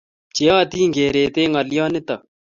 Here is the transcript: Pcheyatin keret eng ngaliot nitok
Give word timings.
Pcheyatin 0.29 0.89
keret 0.95 1.35
eng 1.41 1.51
ngaliot 1.53 1.91
nitok 1.91 2.21